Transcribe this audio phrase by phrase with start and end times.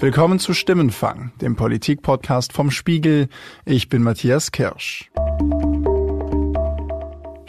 [0.00, 3.28] Willkommen zu Stimmenfang, dem Politik-Podcast vom Spiegel.
[3.66, 5.10] Ich bin Matthias Kirsch.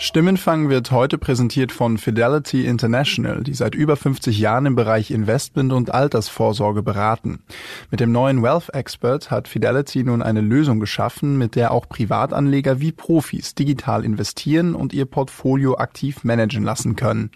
[0.03, 5.71] Stimmenfang wird heute präsentiert von Fidelity International, die seit über 50 Jahren im Bereich Investment
[5.71, 7.43] und Altersvorsorge beraten.
[7.91, 12.79] Mit dem neuen Wealth Expert hat Fidelity nun eine Lösung geschaffen, mit der auch Privatanleger
[12.79, 17.29] wie Profis digital investieren und ihr Portfolio aktiv managen lassen können.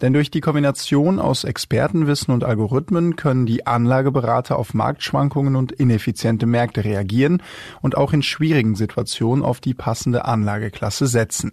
[0.00, 6.46] Denn durch die Kombination aus Expertenwissen und Algorithmen können die Anlageberater auf Marktschwankungen und ineffiziente
[6.46, 7.44] Märkte reagieren
[7.80, 11.52] und auch in schwierigen Situationen auf die passende Anlageklasse setzen.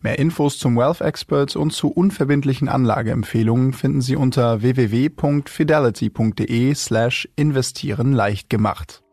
[0.00, 8.12] Mehr Infos zum Wealth Experts und zu unverbindlichen Anlageempfehlungen finden Sie unter www.fidelity.de slash investieren
[8.12, 9.04] leicht gemacht.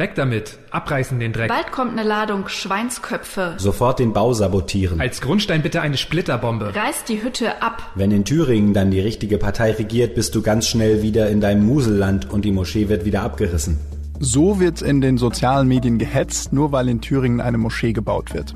[0.00, 0.58] Weg damit!
[0.70, 1.48] Abreißen den Dreck!
[1.48, 3.56] Bald kommt eine Ladung Schweinsköpfe.
[3.58, 4.98] Sofort den Bau sabotieren.
[4.98, 6.74] Als Grundstein bitte eine Splitterbombe.
[6.74, 7.82] Reißt die Hütte ab.
[7.96, 11.66] Wenn in Thüringen dann die richtige Partei regiert, bist du ganz schnell wieder in deinem
[11.66, 13.78] Muselland und die Moschee wird wieder abgerissen.
[14.22, 18.54] So wird in den sozialen Medien gehetzt, nur weil in Thüringen eine Moschee gebaut wird.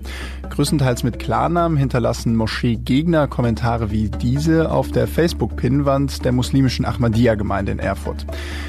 [0.50, 7.78] Größtenteils mit Klarnamen hinterlassen Moscheegegner Kommentare wie diese auf der Facebook-Pinnwand der muslimischen Ahmadiyya-Gemeinde in
[7.78, 8.26] Erfurt.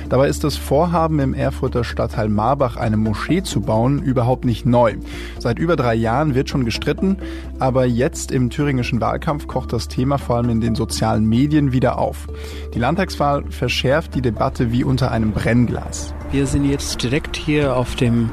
[0.07, 4.95] Dabei ist das Vorhaben im Erfurter Stadtteil Marbach eine Moschee zu bauen überhaupt nicht neu.
[5.37, 7.17] Seit über drei Jahren wird schon gestritten,
[7.59, 11.97] aber jetzt im thüringischen Wahlkampf kocht das Thema vor allem in den sozialen Medien wieder
[11.97, 12.27] auf.
[12.73, 16.14] Die Landtagswahl verschärft die Debatte wie unter einem Brennglas.
[16.35, 18.29] Wir sind jetzt direkt hier auf dem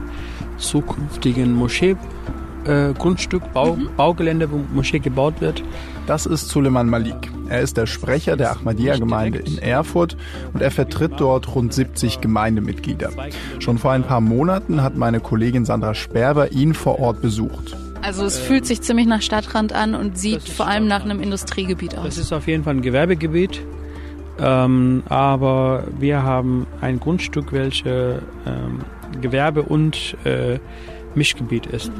[0.58, 1.94] zukünftigen Moschee.
[2.64, 3.90] Äh, Grundstück, Bau, mhm.
[3.96, 5.62] Baugelände, wo Moschee gebaut wird.
[6.08, 7.30] Das ist Suleiman Malik.
[7.48, 10.16] Er ist der Sprecher der Ahmadiyya-Gemeinde in Erfurt
[10.52, 13.10] und er vertritt dort rund 70 Gemeindemitglieder.
[13.60, 17.76] Schon vor ein paar Monaten hat meine Kollegin Sandra Sperber ihn vor Ort besucht.
[18.02, 21.96] Also es fühlt sich ziemlich nach Stadtrand an und sieht vor allem nach einem Industriegebiet
[21.96, 22.04] aus.
[22.06, 23.62] Das ist auf jeden Fall ein Gewerbegebiet.
[24.38, 28.80] Ähm, aber wir haben ein Grundstück, welches ähm,
[29.20, 30.58] Gewerbe und äh,
[31.14, 31.92] Mischgebiet ist.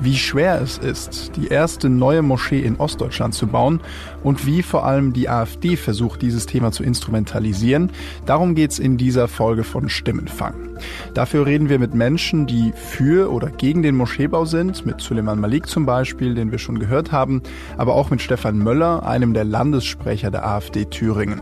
[0.00, 3.80] Wie schwer es ist, die erste neue Moschee in Ostdeutschland zu bauen
[4.24, 7.90] und wie vor allem die AfD versucht, dieses Thema zu instrumentalisieren.
[8.26, 10.73] Darum geht's in dieser Folge von Stimmenfang.
[11.14, 15.66] Dafür reden wir mit Menschen, die für oder gegen den Moscheebau sind, mit Suleiman Malik
[15.66, 17.42] zum Beispiel, den wir schon gehört haben,
[17.76, 21.40] aber auch mit Stefan Möller, einem der Landessprecher der AfD Thüringen.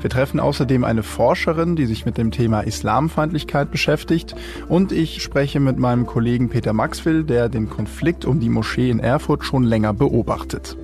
[0.00, 4.34] Wir treffen außerdem eine Forscherin, die sich mit dem Thema Islamfeindlichkeit beschäftigt
[4.68, 9.00] und ich spreche mit meinem Kollegen Peter Maxwell, der den Konflikt um die Moschee in
[9.00, 10.76] Erfurt schon länger beobachtet.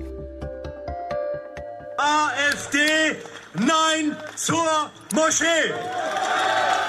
[1.97, 2.77] AfD,
[3.53, 5.45] nein zur Moschee!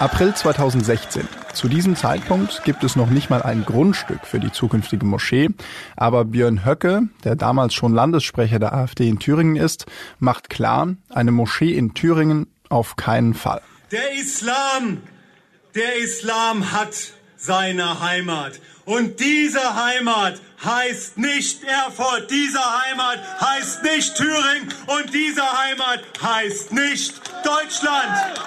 [0.03, 1.29] April 2016.
[1.53, 5.51] Zu diesem Zeitpunkt gibt es noch nicht mal ein Grundstück für die zukünftige Moschee,
[5.97, 9.87] aber Björn Höcke, der damals schon Landessprecher der AfD in Thüringen ist,
[10.19, 13.63] macht klar, eine Moschee in Thüringen auf keinen Fall.
[13.93, 15.03] Der Islam,
[15.77, 18.59] der Islam hat seine Heimat.
[18.85, 26.73] Und diese Heimat heißt nicht Erfurt, diese Heimat heißt nicht Thüringen und diese Heimat heißt
[26.73, 28.43] nicht Deutschland.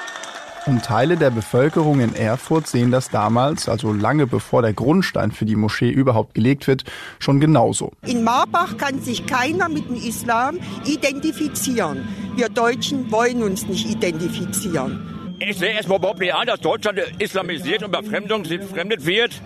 [0.67, 5.45] Und Teile der Bevölkerung in Erfurt sehen das damals, also lange bevor der Grundstein für
[5.45, 6.83] die Moschee überhaupt gelegt wird,
[7.19, 7.91] schon genauso.
[8.01, 12.07] In Marbach kann sich keiner mit dem Islam identifizieren.
[12.35, 15.14] Wir Deutschen wollen uns nicht identifizieren.
[15.39, 19.41] Ich sehe erstmal überhaupt nicht ein, dass Deutschland islamisiert und befremdet wird.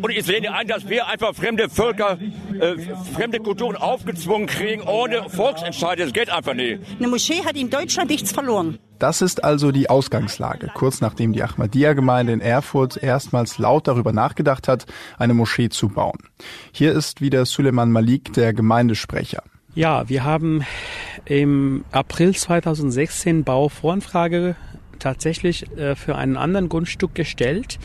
[0.00, 2.18] Und ich sehe nicht ein, dass wir einfach fremde Völker,
[2.58, 2.76] äh,
[3.14, 6.04] fremde Kulturen aufgezwungen kriegen ohne Volksentscheide.
[6.04, 6.80] Das geht einfach nicht.
[6.98, 8.78] Eine Moschee hat in Deutschland nichts verloren.
[8.98, 14.66] Das ist also die Ausgangslage, kurz nachdem die Ahmadiyya-Gemeinde in Erfurt erstmals laut darüber nachgedacht
[14.66, 14.86] hat,
[15.18, 16.18] eine Moschee zu bauen.
[16.72, 19.42] Hier ist wieder Suleiman Malik, der Gemeindesprecher.
[19.74, 20.64] Ja, wir haben
[21.26, 24.56] im April 2016 Bauvoranfrage
[24.98, 27.78] tatsächlich äh, für einen anderen Grundstück gestellt.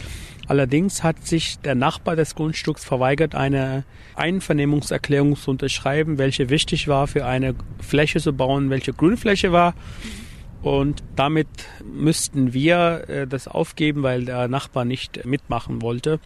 [0.47, 3.85] Allerdings hat sich der Nachbar des Grundstücks verweigert, eine
[4.16, 9.73] Einvernehmungserklärung zu unterschreiben, welche wichtig war für eine Fläche zu bauen, welche Grünfläche war.
[10.61, 11.47] Und damit
[11.84, 16.20] müssten wir äh, das aufgeben, weil der Nachbar nicht mitmachen wollte.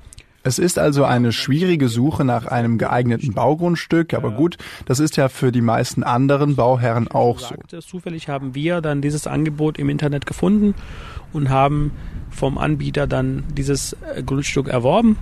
[0.48, 5.28] Es ist also eine schwierige Suche nach einem geeigneten Baugrundstück, aber gut, das ist ja
[5.28, 7.56] für die meisten anderen Bauherren auch so.
[7.82, 10.74] Zufällig haben wir dann dieses Angebot im Internet gefunden
[11.34, 11.92] und haben
[12.30, 15.18] vom Anbieter dann dieses äh, Grundstück erworben.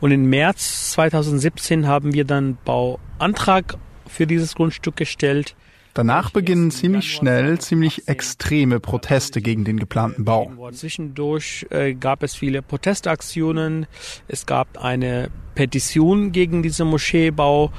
[0.00, 3.76] Und im März 2017 haben wir dann Bauantrag
[4.08, 5.54] für dieses Grundstück gestellt.
[5.94, 10.50] Danach beginnen ziemlich schnell ziemlich extreme Proteste gegen den geplanten Bau.
[10.72, 13.86] Zwischendurch äh, gab es viele Protestaktionen.
[14.28, 17.72] Es gab eine Petition gegen diesen Moscheebau.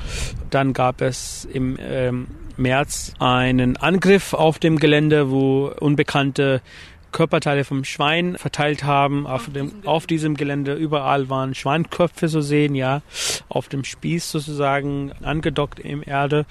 [0.49, 2.27] Dann gab es im ähm,
[2.57, 6.61] März einen Angriff auf dem Gelände, wo Unbekannte
[7.11, 9.27] Körperteile vom Schwein verteilt haben.
[9.27, 13.01] Auf, dem, auf diesem Gelände überall waren Schweinköpfe zu sehen, ja,
[13.49, 16.45] auf dem Spieß sozusagen angedockt im Erde.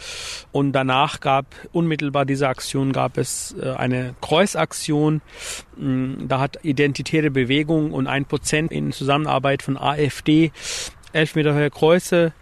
[0.52, 5.20] Und danach gab unmittelbar dieser Aktion gab es äh, eine Kreuzaktion.
[5.76, 10.52] Mm, da hat Identitäre Bewegung und ein Prozent in Zusammenarbeit von AfD
[11.12, 12.32] elf Meter hohe Kreuze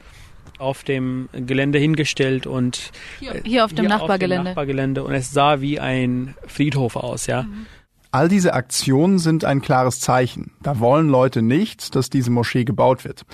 [0.58, 4.36] auf dem Gelände hingestellt und hier, hier auf dem hier Nachbargelände.
[4.36, 7.44] Auf dem Nachbargelände und es sah wie ein Friedhof aus, ja.
[7.44, 7.66] Mhm.
[8.10, 10.52] All diese Aktionen sind ein klares Zeichen.
[10.62, 13.26] Da wollen Leute nicht, dass diese Moschee gebaut wird.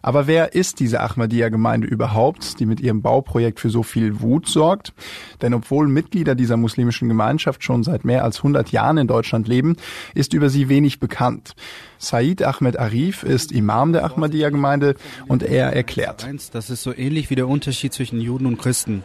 [0.00, 4.94] Aber wer ist diese Ahmadiyya-Gemeinde überhaupt, die mit ihrem Bauprojekt für so viel Wut sorgt?
[5.42, 9.76] Denn obwohl Mitglieder dieser muslimischen Gemeinschaft schon seit mehr als 100 Jahren in Deutschland leben,
[10.14, 11.54] ist über sie wenig bekannt.
[11.98, 14.94] Said Ahmed Arif ist Imam der Ahmadiyya-Gemeinde
[15.28, 16.26] und er erklärt.
[16.52, 19.04] Das ist so ähnlich wie der Unterschied zwischen Juden und Christen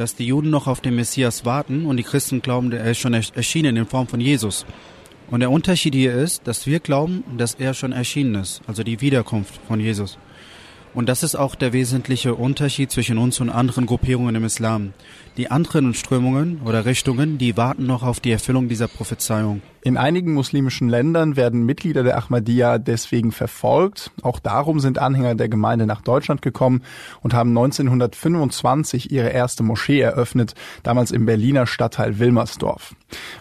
[0.00, 3.12] dass die Juden noch auf den Messias warten und die Christen glauben, er ist schon
[3.12, 4.64] erschienen in Form von Jesus.
[5.30, 9.02] Und der Unterschied hier ist, dass wir glauben, dass er schon erschienen ist, also die
[9.02, 10.16] Wiederkunft von Jesus.
[10.94, 14.94] Und das ist auch der wesentliche Unterschied zwischen uns und anderen Gruppierungen im Islam.
[15.36, 19.62] Die anderen Strömungen oder Richtungen, die warten noch auf die Erfüllung dieser Prophezeiung.
[19.82, 24.10] In einigen muslimischen Ländern werden Mitglieder der Ahmadiyya deswegen verfolgt.
[24.20, 26.82] Auch darum sind Anhänger der Gemeinde nach Deutschland gekommen
[27.22, 32.94] und haben 1925 ihre erste Moschee eröffnet, damals im Berliner Stadtteil Wilmersdorf.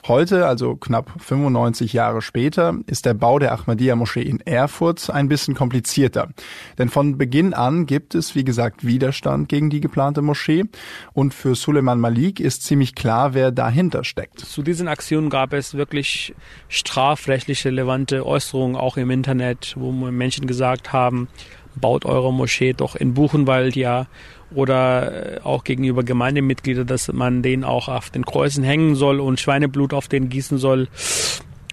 [0.08, 5.56] Heute, also knapp 95 Jahre später, ist der Bau der Ahmadiyya-Moschee in Erfurt ein bisschen
[5.56, 6.30] komplizierter.
[6.78, 10.64] Denn von Beginn an gibt es, wie gesagt, Widerstand gegen die geplante Moschee
[11.12, 14.42] und für Suleiman Malik ist ziemlich klar, wer dahinter steckt.
[14.42, 16.36] Zu diesen Aktionen gab es wirklich
[16.68, 21.30] strafrechtlich relevante Äußerungen auch im Internet, wo Menschen gesagt haben,
[21.76, 24.08] baut eure Moschee doch in Buchenwald, ja,
[24.54, 29.40] oder äh, auch gegenüber Gemeindemitgliedern, dass man den auch auf den Kreuzen hängen soll und
[29.40, 30.90] Schweineblut auf den gießen soll.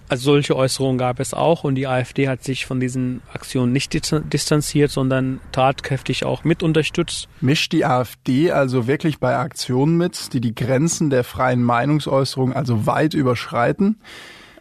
[0.09, 3.93] Also solche Äußerungen gab es auch und die AfD hat sich von diesen Aktionen nicht
[3.93, 7.27] distanziert, sondern tatkräftig auch mit unterstützt.
[7.41, 12.85] Mischt die AfD also wirklich bei Aktionen mit, die die Grenzen der freien Meinungsäußerung also
[12.85, 13.97] weit überschreiten?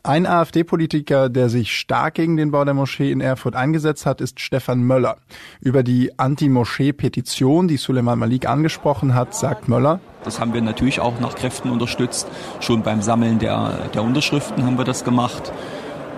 [0.06, 4.38] Ein AfD-Politiker, der sich stark gegen den Bau der Moschee in Erfurt eingesetzt hat, ist
[4.38, 5.16] Stefan Möller.
[5.60, 9.98] Über die Anti-Moschee-Petition, die Suleiman Malik angesprochen hat, sagt Möller.
[10.22, 12.28] Das haben wir natürlich auch nach Kräften unterstützt.
[12.60, 15.52] Schon beim Sammeln der, der Unterschriften haben wir das gemacht.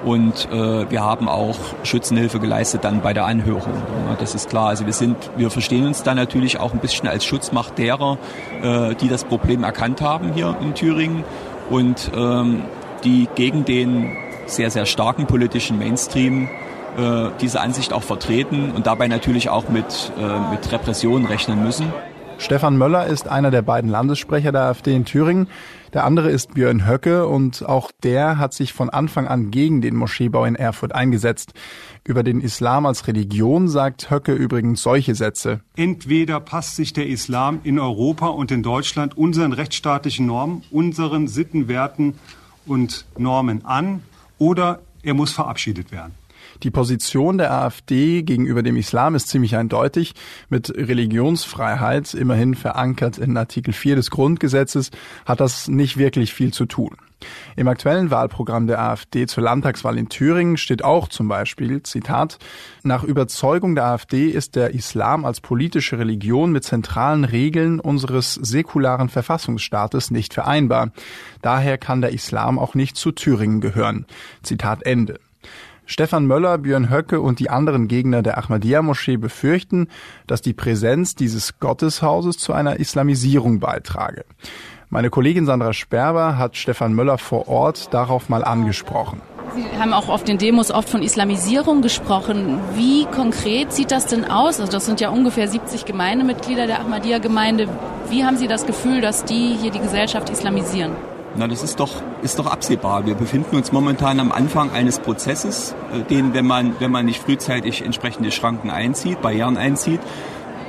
[0.05, 3.73] Und äh, wir haben auch Schützenhilfe geleistet dann bei der Anhörung.
[4.06, 4.69] Ja, das ist klar.
[4.69, 8.19] Also wir sind, wir verstehen uns da natürlich auch ein bisschen als Schutzmacht derer,
[8.62, 11.25] äh, die das Problem erkannt haben hier in Thüringen.
[11.70, 12.64] Und ähm,
[13.04, 14.16] die gegen den
[14.46, 16.48] sehr, sehr starken politischen Mainstream
[16.96, 21.92] äh, diese Ansicht auch vertreten und dabei natürlich auch mit, äh, mit Repressionen rechnen müssen.
[22.40, 25.48] Stefan Möller ist einer der beiden Landessprecher der AfD in Thüringen.
[25.92, 29.96] Der andere ist Björn Höcke und auch der hat sich von Anfang an gegen den
[29.96, 31.52] Moscheebau in Erfurt eingesetzt.
[32.04, 35.60] Über den Islam als Religion sagt Höcke übrigens solche Sätze.
[35.76, 42.14] Entweder passt sich der Islam in Europa und in Deutschland unseren rechtsstaatlichen Normen, unseren Sittenwerten
[42.68, 44.02] und Normen an
[44.38, 46.14] oder er muss verabschiedet werden.
[46.62, 50.14] Die Position der AfD gegenüber dem Islam ist ziemlich eindeutig.
[50.48, 54.90] Mit Religionsfreiheit, immerhin verankert in Artikel 4 des Grundgesetzes,
[55.24, 56.96] hat das nicht wirklich viel zu tun.
[57.56, 62.38] Im aktuellen Wahlprogramm der AfD zur Landtagswahl in Thüringen steht auch zum Beispiel, Zitat,
[62.82, 69.08] nach Überzeugung der AfD ist der Islam als politische Religion mit zentralen Regeln unseres säkularen
[69.08, 70.92] Verfassungsstaates nicht vereinbar.
[71.42, 74.06] Daher kann der Islam auch nicht zu Thüringen gehören.
[74.42, 75.18] Zitat Ende.
[75.90, 79.88] Stefan Möller, Björn Höcke und die anderen Gegner der Ahmadiyya-Moschee befürchten,
[80.26, 84.26] dass die Präsenz dieses Gotteshauses zu einer Islamisierung beitrage.
[84.90, 89.21] Meine Kollegin Sandra Sperber hat Stefan Möller vor Ort darauf mal angesprochen.
[89.54, 92.59] Sie haben auch auf den Demos oft von Islamisierung gesprochen.
[92.75, 94.61] Wie konkret sieht das denn aus?
[94.61, 97.68] Also das sind ja ungefähr 70 Gemeindemitglieder der Ahmadiyya-Gemeinde.
[98.09, 100.92] Wie haben Sie das Gefühl, dass die hier die Gesellschaft islamisieren?
[101.37, 101.92] Na, das ist doch,
[102.23, 103.04] ist doch absehbar.
[103.04, 107.23] Wir befinden uns momentan am Anfang eines Prozesses, äh, den, wenn man, wenn man nicht
[107.23, 110.00] frühzeitig entsprechende Schranken einzieht, Barrieren einzieht,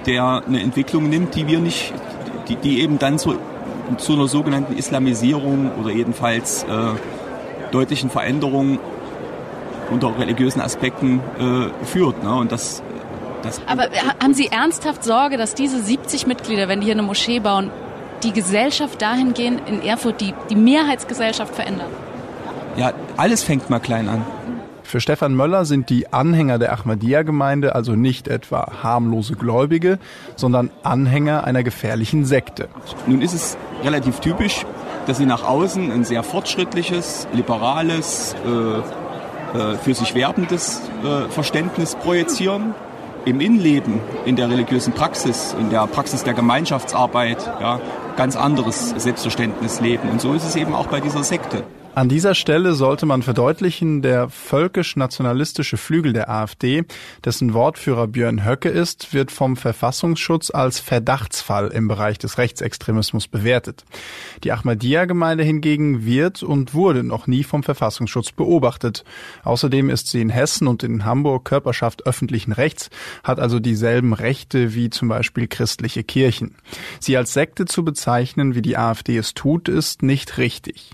[0.06, 1.94] der eine Entwicklung nimmt, die wir nicht,
[2.50, 3.38] die, die eben dann so
[3.98, 6.68] zu einer sogenannten Islamisierung oder jedenfalls äh,
[7.72, 8.80] deutlichen Veränderungen
[9.92, 12.24] unter religiösen Aspekten äh, führt.
[12.24, 12.34] Ne?
[12.34, 12.84] Und das,
[13.42, 13.88] das Aber
[14.22, 17.72] haben Sie ernsthaft Sorge, dass diese 70 Mitglieder, wenn die hier eine Moschee bauen,
[18.24, 21.88] die Gesellschaft dahingehend in Erfurt, die, die Mehrheitsgesellschaft verändern?
[22.76, 24.26] Ja, alles fängt mal klein an.
[24.90, 30.00] Für Stefan Möller sind die Anhänger der Ahmadiyya-Gemeinde also nicht etwa harmlose Gläubige,
[30.36, 32.70] sondern Anhänger einer gefährlichen Sekte.
[33.06, 34.66] Nun ist es relativ typisch,
[35.06, 41.94] dass sie nach außen ein sehr fortschrittliches, liberales, äh, äh, für sich werbendes äh, Verständnis
[41.94, 42.74] projizieren.
[43.26, 47.80] Im Innenleben, in der religiösen Praxis, in der Praxis der Gemeinschaftsarbeit, ja,
[48.18, 50.10] ganz anderes Selbstverständnis leben.
[50.10, 51.64] Und so ist es eben auch bei dieser Sekte.
[51.96, 56.86] An dieser Stelle sollte man verdeutlichen, der völkisch-nationalistische Flügel der AfD,
[57.26, 63.86] dessen Wortführer Björn Höcke ist, wird vom Verfassungsschutz als Verdachtsfall im Bereich des Rechtsextremismus bewertet.
[64.44, 69.04] Die Ahmadiyya-Gemeinde hingegen wird und wurde noch nie vom Verfassungsschutz beobachtet.
[69.44, 72.92] Außerdem ist sie in Hessen und in Hamburg Körperschaft öffentlichen Rechts,
[73.24, 76.56] hat also dieselben Rechte wie zum Beispiel christliche Kirchen.
[77.00, 80.92] Sie als Sekte zu bezeichnen, wie die AfD es tut, ist nicht richtig.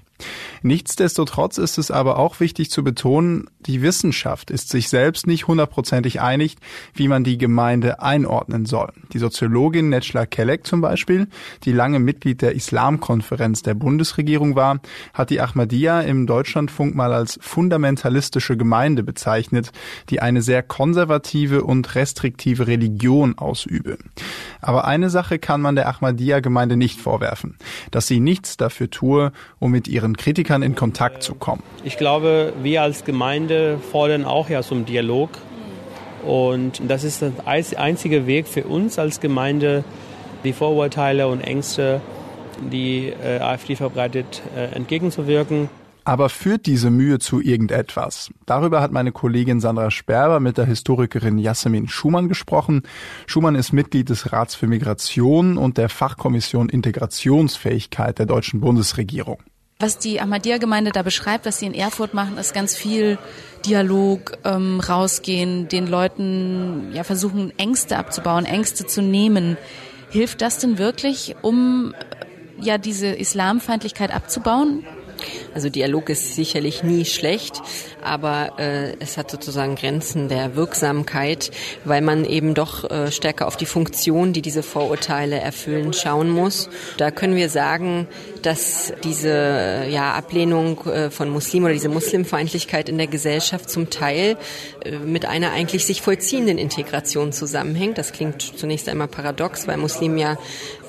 [0.62, 6.22] Nichtsdestotrotz ist es aber auch wichtig zu betonen, die Wissenschaft ist sich selbst nicht hundertprozentig
[6.22, 6.55] einig,
[6.93, 8.91] wie man die Gemeinde einordnen soll.
[9.13, 11.27] Die Soziologin Netschla Kelek zum Beispiel,
[11.63, 14.79] die lange Mitglied der Islamkonferenz der Bundesregierung war,
[15.13, 19.72] hat die Ahmadiyya im Deutschlandfunk mal als fundamentalistische Gemeinde bezeichnet,
[20.10, 23.98] die eine sehr konservative und restriktive Religion ausübe.
[24.62, 27.57] Aber eine Sache kann man der Ahmadiyya-Gemeinde nicht vorwerfen,
[27.91, 31.63] dass sie nichts dafür tue, um mit ihren Kritikern in Kontakt zu kommen.
[31.83, 35.29] Ich glaube, wir als Gemeinde fordern auch ja zum Dialog.
[36.24, 39.83] Und das ist der einzige Weg für uns als Gemeinde,
[40.43, 42.01] die Vorurteile und Ängste,
[42.71, 45.69] die äh, AfD verbreitet, äh, entgegenzuwirken.
[46.07, 48.29] Aber führt diese Mühe zu irgendetwas?
[48.45, 52.83] Darüber hat meine Kollegin Sandra Sperber mit der Historikerin Jasmin Schumann gesprochen.
[53.25, 59.39] Schumann ist Mitglied des Rats für Migration und der Fachkommission Integrationsfähigkeit der deutschen Bundesregierung.
[59.77, 63.17] Was die Ahmadiyya-Gemeinde da beschreibt, was sie in Erfurt machen, ist ganz viel
[63.65, 69.58] Dialog, ähm, rausgehen, den Leuten ja versuchen, Ängste abzubauen, Ängste zu nehmen.
[70.10, 71.94] Hilft das denn wirklich, um
[72.62, 74.86] ja diese Islamfeindlichkeit abzubauen?
[75.53, 77.62] Also Dialog ist sicherlich nie schlecht,
[78.03, 81.51] aber äh, es hat sozusagen Grenzen der Wirksamkeit,
[81.84, 86.69] weil man eben doch äh, stärker auf die Funktion, die diese Vorurteile erfüllen, schauen muss.
[86.98, 88.07] Da können wir sagen,
[88.41, 94.38] dass diese ja, Ablehnung äh, von Muslimen oder diese Muslimfeindlichkeit in der Gesellschaft zum Teil
[94.84, 97.98] äh, mit einer eigentlich sich vollziehenden Integration zusammenhängt.
[97.98, 100.38] Das klingt zunächst einmal paradox, weil Muslime ja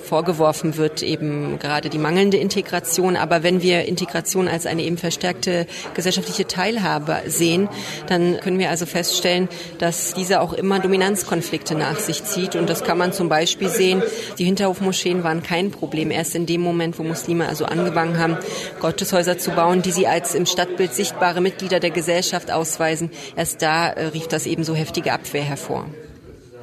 [0.06, 3.16] vorgeworfen wird, eben gerade die mangelnde Integration.
[3.16, 7.68] Aber wenn wir Integration als eine eben verstärkte gesellschaftliche Teilhabe sehen,
[8.06, 9.48] dann können wir also feststellen,
[9.78, 12.56] dass diese auch immer Dominanzkonflikte nach sich zieht.
[12.56, 14.02] Und das kann man zum Beispiel sehen.
[14.38, 16.10] Die Hinterhofmoscheen waren kein Problem.
[16.10, 18.36] Erst in dem Moment, wo Muslime also angefangen haben,
[18.80, 23.88] Gotteshäuser zu bauen, die sie als im Stadtbild sichtbare Mitglieder der Gesellschaft ausweisen, erst da
[23.88, 25.86] äh, rief das eben so heftige Abwehr hervor.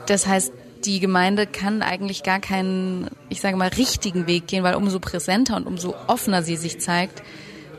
[0.07, 0.51] Das heißt,
[0.85, 5.57] die Gemeinde kann eigentlich gar keinen, ich sage mal, richtigen Weg gehen, weil umso präsenter
[5.57, 7.23] und umso offener sie sich zeigt,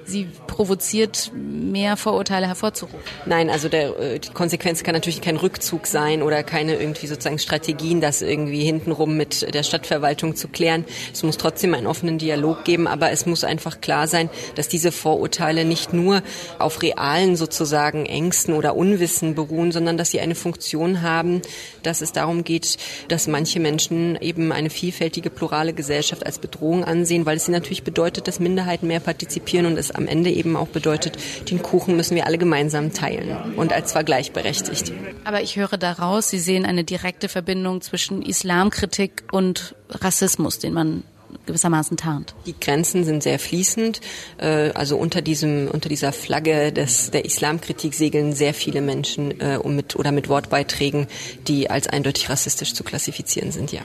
[0.05, 2.99] sie provoziert, mehr Vorurteile hervorzurufen.
[3.27, 7.39] Nein, also der, äh, die Konsequenz kann natürlich kein Rückzug sein oder keine irgendwie sozusagen
[7.39, 10.85] Strategien, das irgendwie hintenrum mit der Stadtverwaltung zu klären.
[11.13, 14.93] Es muss trotzdem einen offenen Dialog geben, aber es muss einfach klar sein, dass diese
[14.93, 16.23] Vorurteile nicht nur
[16.59, 21.43] auf realen sozusagen Ängsten oder Unwissen beruhen, sondern dass sie eine Funktion haben,
[21.83, 22.77] dass es darum geht,
[23.09, 27.83] dass manche Menschen eben eine vielfältige, plurale Gesellschaft als Bedrohung ansehen, weil es sie natürlich
[27.83, 31.17] bedeutet, dass Minderheiten mehr partizipieren und es am Ende eben auch bedeutet,
[31.51, 34.93] den Kuchen müssen wir alle gemeinsam teilen und als zwar gleichberechtigt.
[35.25, 41.05] Aber ich höre daraus, Sie sehen eine direkte Verbindung zwischen Islamkritik und Rassismus, den man
[41.47, 42.35] gewissermaßen tarnt.
[42.47, 44.01] Die Grenzen sind sehr fließend.
[44.39, 49.59] Äh, also unter diesem, unter dieser Flagge des, der Islamkritik segeln sehr viele Menschen äh,
[49.69, 51.07] mit, oder mit Wortbeiträgen,
[51.47, 53.83] die als eindeutig rassistisch zu klassifizieren sind, ja.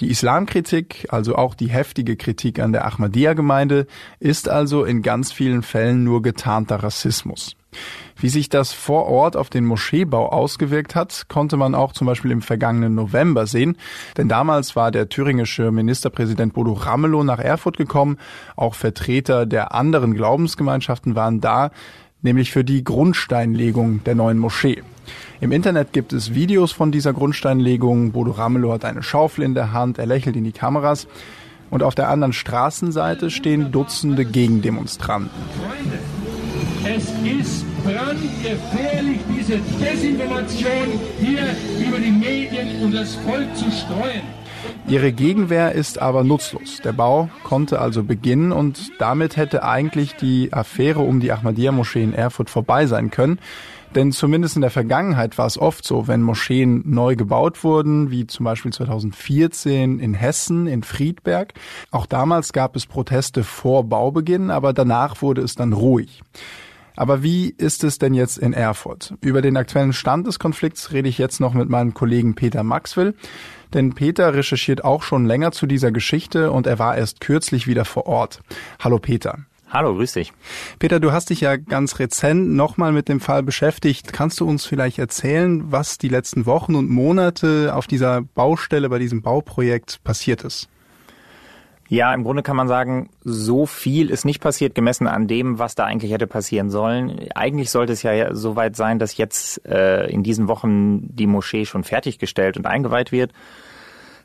[0.00, 3.86] Die Islamkritik, also auch die heftige Kritik an der Ahmadiyya-Gemeinde,
[4.20, 7.56] ist also in ganz vielen Fällen nur getarnter Rassismus.
[8.16, 12.30] Wie sich das vor Ort auf den Moscheebau ausgewirkt hat, konnte man auch zum Beispiel
[12.30, 13.76] im vergangenen November sehen.
[14.16, 18.18] Denn damals war der thüringische Ministerpräsident Bodo Ramelow nach Erfurt gekommen.
[18.56, 21.70] Auch Vertreter der anderen Glaubensgemeinschaften waren da,
[22.22, 24.82] nämlich für die Grundsteinlegung der neuen Moschee.
[25.40, 28.12] Im Internet gibt es Videos von dieser Grundsteinlegung.
[28.12, 31.06] Bodo Ramelow hat eine Schaufel in der Hand, er lächelt in die Kameras.
[31.70, 35.30] Und auf der anderen Straßenseite stehen Dutzende Gegendemonstranten.
[35.60, 35.98] Freunde,
[36.96, 37.04] es
[37.40, 44.22] ist brandgefährlich, diese Desinformation hier über die Medien und das Volk zu streuen.
[44.88, 46.80] Ihre Gegenwehr ist aber nutzlos.
[46.82, 52.14] Der Bau konnte also beginnen und damit hätte eigentlich die Affäre um die Ahmadiyya-Moschee in
[52.14, 53.38] Erfurt vorbei sein können.
[53.94, 58.26] Denn zumindest in der Vergangenheit war es oft so, wenn Moscheen neu gebaut wurden, wie
[58.26, 61.54] zum Beispiel 2014 in Hessen, in Friedberg.
[61.90, 66.22] Auch damals gab es Proteste vor Baubeginn, aber danach wurde es dann ruhig.
[66.96, 69.14] Aber wie ist es denn jetzt in Erfurt?
[69.20, 73.14] Über den aktuellen Stand des Konflikts rede ich jetzt noch mit meinem Kollegen Peter Maxwell.
[73.72, 77.84] Denn Peter recherchiert auch schon länger zu dieser Geschichte und er war erst kürzlich wieder
[77.84, 78.40] vor Ort.
[78.80, 79.38] Hallo Peter.
[79.70, 80.32] Hallo, grüß dich.
[80.78, 84.14] Peter, du hast dich ja ganz rezent nochmal mit dem Fall beschäftigt.
[84.14, 88.98] Kannst du uns vielleicht erzählen, was die letzten Wochen und Monate auf dieser Baustelle, bei
[88.98, 90.70] diesem Bauprojekt passiert ist?
[91.90, 95.74] Ja, im Grunde kann man sagen, so viel ist nicht passiert, gemessen an dem, was
[95.74, 97.28] da eigentlich hätte passieren sollen.
[97.34, 101.64] Eigentlich sollte es ja so weit sein, dass jetzt äh, in diesen Wochen die Moschee
[101.64, 103.32] schon fertiggestellt und eingeweiht wird.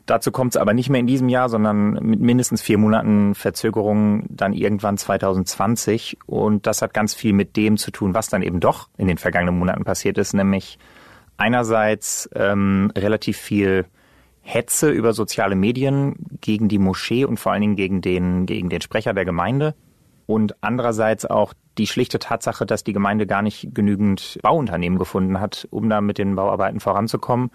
[0.06, 4.24] Dazu kommt es aber nicht mehr in diesem Jahr, sondern mit mindestens vier Monaten Verzögerung
[4.28, 6.18] dann irgendwann 2020.
[6.26, 9.16] Und das hat ganz viel mit dem zu tun, was dann eben doch in den
[9.16, 10.78] vergangenen Monaten passiert ist, nämlich
[11.38, 13.86] einerseits ähm, relativ viel
[14.42, 18.82] Hetze über soziale Medien gegen die Moschee und vor allen Dingen gegen den, gegen den
[18.82, 19.74] Sprecher der Gemeinde.
[20.26, 25.66] Und andererseits auch die schlichte Tatsache, dass die Gemeinde gar nicht genügend Bauunternehmen gefunden hat,
[25.70, 27.50] um da mit den Bauarbeiten voranzukommen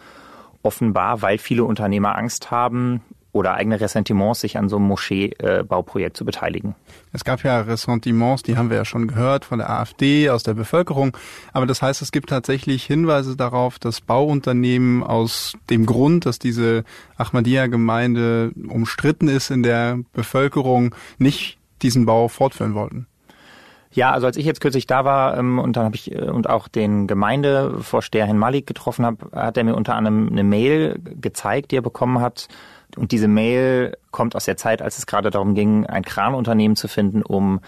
[0.64, 3.02] offenbar, weil viele Unternehmer Angst haben
[3.32, 6.76] oder eigene Ressentiments, sich an so einem Moscheebauprojekt zu beteiligen.
[7.14, 10.56] Es gab ja Ressentiments, die haben wir ja schon gehört von der AfD, aus der
[10.56, 11.16] Bevölkerung.
[11.54, 16.84] Aber das heißt, es gibt tatsächlich Hinweise darauf, dass Bauunternehmen aus dem Grund, dass diese
[17.18, 23.08] Ahmadiyya-Gemeinde umstritten ist in der Bevölkerung, nicht diesen Bau fortführen wollten.
[23.92, 26.50] Ja, also als ich jetzt kürzlich da war ähm, und dann habe ich äh, und
[26.50, 31.72] auch den Gemeindevorsteher Herrn Malik getroffen habe, hat er mir unter anderem eine Mail gezeigt,
[31.72, 32.48] die er bekommen hat.
[32.96, 36.88] Und diese Mail kommt aus der Zeit, als es gerade darum ging, ein Kranunternehmen zu
[36.88, 37.62] finden, um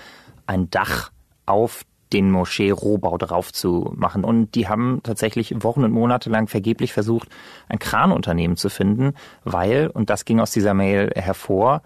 [0.48, 1.12] ein Dach
[1.46, 4.24] auf den Moschee-Rohbau drauf zu machen.
[4.24, 7.30] Und die haben tatsächlich Wochen und Monate lang vergeblich versucht,
[7.70, 9.14] ein Kranunternehmen zu finden,
[9.44, 11.82] weil, und das ging aus dieser Mail hervor,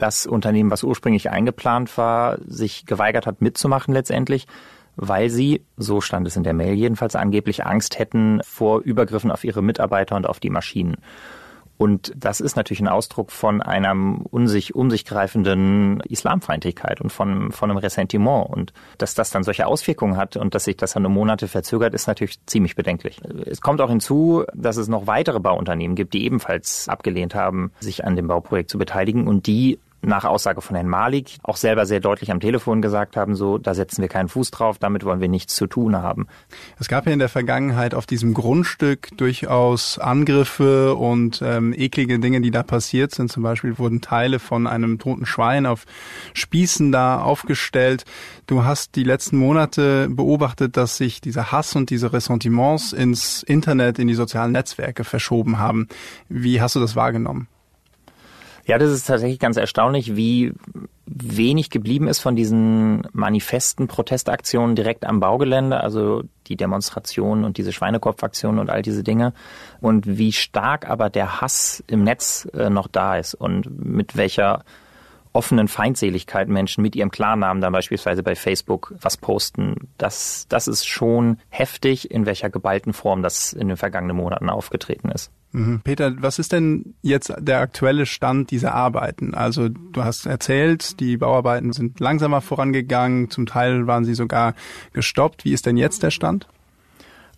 [0.00, 4.46] das Unternehmen, was ursprünglich eingeplant war, sich geweigert hat mitzumachen letztendlich,
[4.96, 9.44] weil sie, so stand es in der Mail jedenfalls, angeblich Angst hätten vor Übergriffen auf
[9.44, 10.96] ihre Mitarbeiter und auf die Maschinen.
[11.80, 17.08] Und das ist natürlich ein Ausdruck von einer um sich, um sich greifenden Islamfeindlichkeit und
[17.08, 18.50] von, von einem Ressentiment.
[18.50, 21.94] Und dass das dann solche Auswirkungen hat und dass sich das dann um Monate verzögert,
[21.94, 23.18] ist natürlich ziemlich bedenklich.
[23.46, 28.04] Es kommt auch hinzu, dass es noch weitere Bauunternehmen gibt, die ebenfalls abgelehnt haben, sich
[28.04, 32.00] an dem Bauprojekt zu beteiligen und die nach Aussage von Herrn Malik auch selber sehr
[32.00, 35.28] deutlich am Telefon gesagt haben, so, da setzen wir keinen Fuß drauf, damit wollen wir
[35.28, 36.26] nichts zu tun haben.
[36.78, 42.40] Es gab ja in der Vergangenheit auf diesem Grundstück durchaus Angriffe und ähm, eklige Dinge,
[42.40, 43.30] die da passiert sind.
[43.30, 45.84] Zum Beispiel wurden Teile von einem toten Schwein auf
[46.34, 48.04] Spießen da aufgestellt.
[48.46, 53.98] Du hast die letzten Monate beobachtet, dass sich dieser Hass und diese Ressentiments ins Internet,
[53.98, 55.88] in die sozialen Netzwerke verschoben haben.
[56.28, 57.48] Wie hast du das wahrgenommen?
[58.70, 60.52] Ja, das ist tatsächlich ganz erstaunlich, wie
[61.04, 67.72] wenig geblieben ist von diesen manifesten Protestaktionen direkt am Baugelände, also die Demonstrationen und diese
[67.72, 69.32] Schweinekopfaktionen und all diese Dinge
[69.80, 74.62] und wie stark aber der Hass im Netz äh, noch da ist und mit welcher
[75.32, 79.88] offenen Feindseligkeit Menschen mit ihrem Klarnamen dann beispielsweise bei Facebook was posten.
[79.98, 85.10] Das, das ist schon heftig, in welcher geballten Form das in den vergangenen Monaten aufgetreten
[85.10, 85.32] ist.
[85.52, 85.80] Mhm.
[85.82, 89.34] Peter, was ist denn jetzt der aktuelle Stand dieser Arbeiten?
[89.34, 94.54] Also du hast erzählt, die Bauarbeiten sind langsamer vorangegangen, zum Teil waren sie sogar
[94.92, 95.44] gestoppt.
[95.44, 96.46] Wie ist denn jetzt der Stand?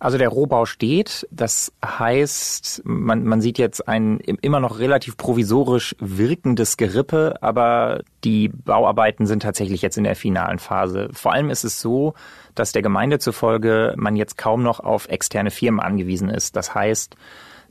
[0.03, 1.25] Also der Rohbau steht.
[1.31, 8.49] Das heißt, man, man sieht jetzt ein immer noch relativ provisorisch wirkendes Gerippe, aber die
[8.49, 11.07] Bauarbeiten sind tatsächlich jetzt in der finalen Phase.
[11.13, 12.15] Vor allem ist es so,
[12.53, 16.57] dass der Gemeinde zufolge man jetzt kaum noch auf externe Firmen angewiesen ist.
[16.57, 17.15] Das heißt,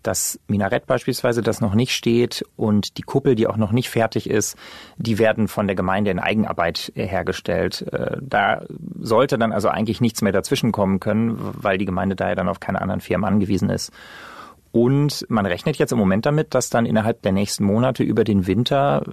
[0.02, 4.28] das Minarett beispielsweise, das noch nicht steht und die Kuppel, die auch noch nicht fertig
[4.28, 4.56] ist,
[4.96, 7.82] die werden von der Gemeinde in Eigenarbeit hergestellt.
[7.92, 8.62] Äh, da
[9.00, 12.48] sollte dann also eigentlich nichts mehr dazwischen kommen können, weil die Gemeinde da ja dann
[12.48, 13.92] auf keine anderen Firmen angewiesen ist.
[14.72, 18.46] Und man rechnet jetzt im Moment damit, dass dann innerhalb der nächsten Monate über den
[18.46, 19.04] Winter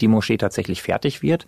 [0.00, 1.46] die Moschee tatsächlich fertig wird.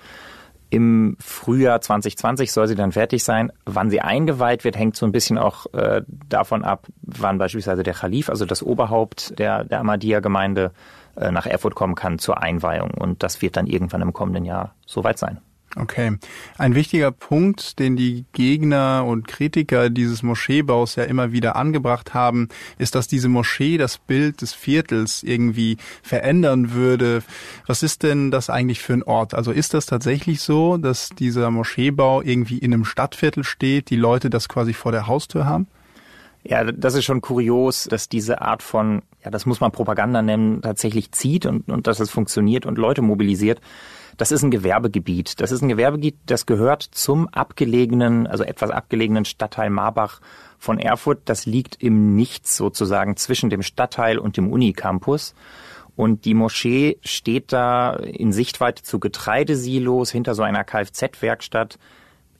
[0.70, 3.52] Im Frühjahr 2020 soll sie dann fertig sein.
[3.66, 7.94] Wann sie eingeweiht wird, hängt so ein bisschen auch äh, davon ab, wann beispielsweise der
[7.94, 10.70] Khalif, also das Oberhaupt der, der Ahmadiyya-Gemeinde,
[11.16, 12.92] äh, nach Erfurt kommen kann zur Einweihung.
[12.92, 15.40] Und das wird dann irgendwann im kommenden Jahr soweit sein.
[15.76, 16.18] Okay.
[16.58, 22.48] Ein wichtiger Punkt, den die Gegner und Kritiker dieses Moscheebaus ja immer wieder angebracht haben,
[22.78, 27.22] ist, dass diese Moschee das Bild des Viertels irgendwie verändern würde.
[27.66, 29.34] Was ist denn das eigentlich für ein Ort?
[29.34, 34.28] Also ist das tatsächlich so, dass dieser Moscheebau irgendwie in einem Stadtviertel steht, die Leute
[34.28, 35.68] das quasi vor der Haustür haben?
[36.42, 40.62] Ja, das ist schon kurios, dass diese Art von, ja, das muss man Propaganda nennen,
[40.62, 43.60] tatsächlich zieht und, und dass es funktioniert und Leute mobilisiert.
[44.16, 45.40] Das ist ein Gewerbegebiet.
[45.40, 50.20] Das ist ein Gewerbegebiet, das gehört zum abgelegenen, also etwas abgelegenen Stadtteil Marbach
[50.58, 51.20] von Erfurt.
[51.26, 55.34] Das liegt im Nichts sozusagen zwischen dem Stadtteil und dem Unicampus.
[55.94, 61.78] Und die Moschee steht da in Sichtweite zu Getreidesilos hinter so einer Kfz-Werkstatt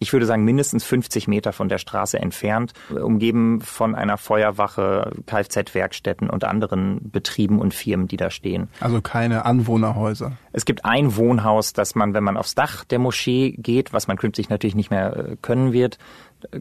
[0.01, 6.29] ich würde sagen, mindestens 50 Meter von der Straße entfernt, umgeben von einer Feuerwache, Kfz-Werkstätten
[6.31, 8.69] und anderen Betrieben und Firmen, die da stehen.
[8.81, 10.33] Also keine Anwohnerhäuser.
[10.53, 14.17] Es gibt ein Wohnhaus, das man, wenn man aufs Dach der Moschee geht, was man
[14.17, 15.99] künftig natürlich nicht mehr äh, können wird,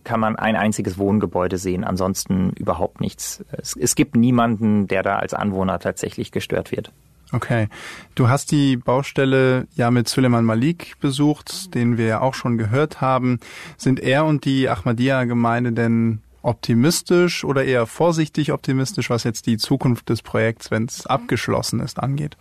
[0.03, 3.43] kann man ein einziges Wohngebäude sehen, ansonsten überhaupt nichts.
[3.51, 6.91] Es, es gibt niemanden, der da als Anwohner tatsächlich gestört wird.
[7.31, 7.67] Okay.
[8.15, 13.01] Du hast die Baustelle ja mit Suleiman Malik besucht, den wir ja auch schon gehört
[13.01, 13.39] haben.
[13.77, 20.09] Sind er und die Ahmadiyya-Gemeinde denn optimistisch oder eher vorsichtig optimistisch, was jetzt die Zukunft
[20.09, 22.37] des Projekts, wenn es abgeschlossen ist, angeht?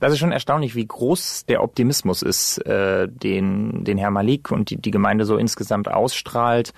[0.00, 4.70] Das ist schon erstaunlich, wie groß der Optimismus ist, äh, den, den Herr Malik und
[4.70, 6.72] die, die Gemeinde so insgesamt ausstrahlt.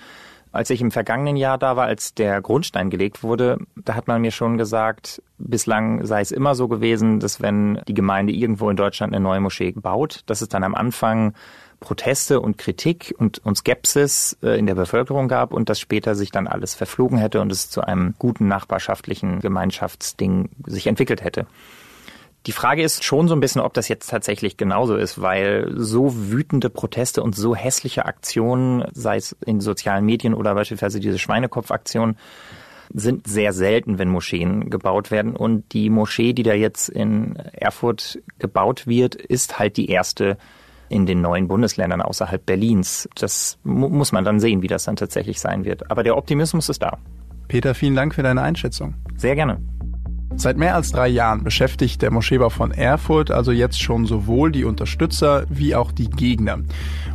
[0.53, 4.21] Als ich im vergangenen Jahr da war, als der Grundstein gelegt wurde, da hat man
[4.21, 8.75] mir schon gesagt, bislang sei es immer so gewesen, dass wenn die Gemeinde irgendwo in
[8.75, 11.33] Deutschland eine neue Moschee baut, dass es dann am Anfang
[11.79, 16.31] Proteste und Kritik und, und Skepsis äh, in der Bevölkerung gab und dass später sich
[16.31, 21.47] dann alles verflogen hätte und es zu einem guten nachbarschaftlichen Gemeinschaftsding sich entwickelt hätte.
[22.47, 26.11] Die Frage ist schon so ein bisschen, ob das jetzt tatsächlich genauso ist, weil so
[26.31, 32.17] wütende Proteste und so hässliche Aktionen, sei es in sozialen Medien oder beispielsweise diese Schweinekopfaktion,
[32.93, 35.35] sind sehr selten, wenn Moscheen gebaut werden.
[35.35, 40.37] Und die Moschee, die da jetzt in Erfurt gebaut wird, ist halt die erste
[40.89, 43.07] in den neuen Bundesländern außerhalb Berlins.
[43.15, 45.89] Das muss man dann sehen, wie das dann tatsächlich sein wird.
[45.89, 46.97] Aber der Optimismus ist da.
[47.47, 48.95] Peter, vielen Dank für deine Einschätzung.
[49.15, 49.61] Sehr gerne.
[50.37, 54.63] Seit mehr als drei Jahren beschäftigt der Moscheebau von Erfurt also jetzt schon sowohl die
[54.63, 56.59] Unterstützer wie auch die Gegner.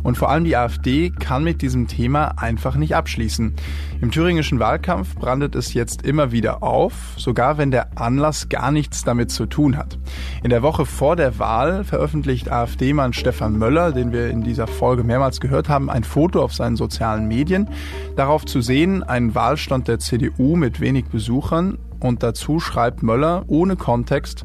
[0.03, 3.53] Und vor allem die AfD kann mit diesem Thema einfach nicht abschließen.
[3.99, 9.03] Im thüringischen Wahlkampf brandet es jetzt immer wieder auf, sogar wenn der Anlass gar nichts
[9.03, 9.97] damit zu tun hat.
[10.43, 15.03] In der Woche vor der Wahl veröffentlicht AfD-Mann Stefan Möller, den wir in dieser Folge
[15.03, 17.67] mehrmals gehört haben, ein Foto auf seinen sozialen Medien.
[18.15, 23.75] Darauf zu sehen ein Wahlstand der CDU mit wenig Besuchern und dazu schreibt Möller ohne
[23.75, 24.43] Kontext,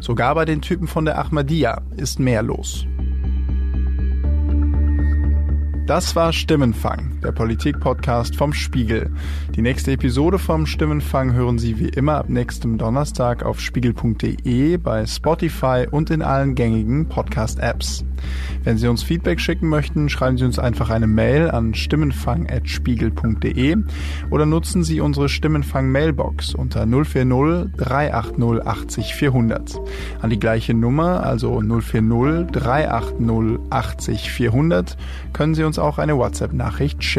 [0.00, 2.86] sogar bei den Typen von der Ahmadiyya ist mehr los.
[5.86, 9.10] Das war Stimmenfang, der Politik-Podcast vom Spiegel.
[9.56, 15.06] Die nächste Episode vom Stimmenfang hören Sie wie immer ab nächstem Donnerstag auf spiegel.de, bei
[15.06, 18.04] Spotify und in allen gängigen Podcast-Apps.
[18.62, 23.76] Wenn Sie uns Feedback schicken möchten, schreiben Sie uns einfach eine Mail an stimmenfang.spiegel.de
[24.30, 29.80] oder nutzen Sie unsere Stimmenfang-Mailbox unter 040 380 80 400.
[30.20, 34.96] An die gleiche Nummer, also 040 380 80 400,
[35.32, 37.13] können Sie uns auch eine WhatsApp-Nachricht schicken.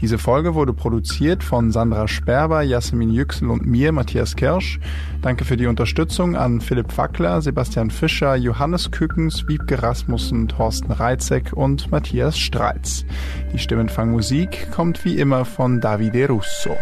[0.00, 4.78] Diese Folge wurde produziert von Sandra Sperber, Jasmin Yüksel und mir, Matthias Kirsch.
[5.22, 11.52] Danke für die Unterstützung an Philipp Fackler, Sebastian Fischer, Johannes Kückens, Wiebke Rasmussen, Thorsten Reitzek
[11.52, 13.04] und Matthias Streitz.
[13.52, 16.76] Die Stimmenfangmusik kommt wie immer von Davide Russo.